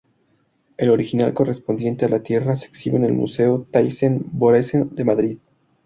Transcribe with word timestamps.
El 0.77 0.89
original 0.89 1.31
correspondiente 1.31 2.05
a 2.05 2.09
"La 2.09 2.23
Tierra" 2.23 2.55
se 2.55 2.65
exhibe 2.65 2.97
en 2.97 3.03
el 3.05 3.13
Museo 3.13 3.67
Thyssen-Bornemisza 3.71 4.85
de 4.89 5.03
Madrid. 5.05 5.37